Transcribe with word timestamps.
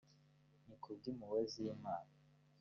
ni 0.67 0.75
ku 0.81 0.89
bw’impuhwe 0.97 1.41
z’imana 1.51 2.11